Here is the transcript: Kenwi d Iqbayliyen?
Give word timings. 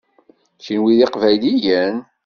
Kenwi 0.63 0.93
d 0.99 0.99
Iqbayliyen? 1.05 1.95